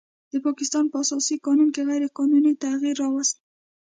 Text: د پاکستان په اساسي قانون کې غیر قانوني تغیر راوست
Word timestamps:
د 0.31 0.33
پاکستان 0.45 0.85
په 0.89 0.97
اساسي 1.03 1.35
قانون 1.45 1.69
کې 1.75 1.81
غیر 1.89 2.03
قانوني 2.17 2.53
تغیر 2.63 2.95
راوست 3.03 3.35